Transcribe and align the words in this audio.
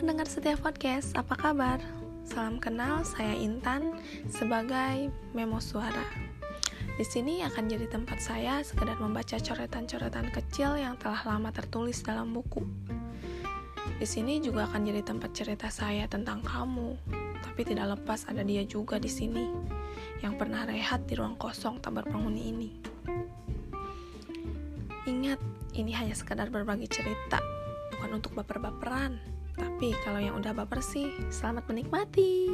pendengar 0.00 0.24
setiap 0.24 0.64
podcast, 0.64 1.12
apa 1.12 1.36
kabar? 1.36 1.76
Salam 2.24 2.56
kenal, 2.56 3.04
saya 3.04 3.36
Intan 3.36 4.00
sebagai 4.32 5.12
Memo 5.36 5.60
Suara. 5.60 6.08
Di 6.96 7.04
sini 7.04 7.44
akan 7.44 7.68
jadi 7.68 7.84
tempat 7.84 8.24
saya 8.24 8.64
sekedar 8.64 8.96
membaca 8.96 9.36
coretan-coretan 9.36 10.32
kecil 10.32 10.80
yang 10.80 10.96
telah 10.96 11.20
lama 11.28 11.52
tertulis 11.52 12.00
dalam 12.00 12.32
buku. 12.32 12.64
Di 14.00 14.08
sini 14.08 14.40
juga 14.40 14.64
akan 14.72 14.88
jadi 14.88 15.04
tempat 15.04 15.36
cerita 15.36 15.68
saya 15.68 16.08
tentang 16.08 16.40
kamu, 16.40 16.96
tapi 17.44 17.60
tidak 17.68 18.00
lepas 18.00 18.24
ada 18.32 18.40
dia 18.40 18.64
juga 18.64 18.96
di 18.96 19.12
sini 19.12 19.52
yang 20.24 20.40
pernah 20.40 20.64
rehat 20.64 21.04
di 21.04 21.20
ruang 21.20 21.36
kosong 21.36 21.76
tak 21.84 22.00
berpenghuni 22.00 22.42
ini. 22.48 22.70
Ingat, 25.04 25.36
ini 25.76 25.92
hanya 25.92 26.16
sekadar 26.16 26.48
berbagi 26.48 26.88
cerita, 26.88 27.36
bukan 27.92 28.16
untuk 28.16 28.32
baper-baperan. 28.32 29.39
Tapi 29.60 29.92
kalau 30.00 30.16
yang 30.16 30.40
udah 30.40 30.56
baper 30.56 30.80
sih, 30.80 31.12
selamat 31.28 31.68
menikmati. 31.68 32.48